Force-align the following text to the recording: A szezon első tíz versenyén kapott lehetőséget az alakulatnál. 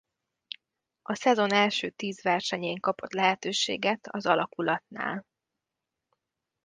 A 1.01 1.13
szezon 1.15 1.51
első 1.51 1.89
tíz 1.89 2.21
versenyén 2.23 2.79
kapott 2.79 3.13
lehetőséget 3.13 4.07
az 4.11 4.25
alakulatnál. 4.25 5.25